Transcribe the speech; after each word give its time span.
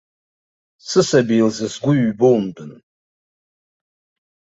Сысаби 0.87 1.37
лзы 1.47 1.67
сгәы 1.73 1.91
ҩбоумтәын. 2.07 2.71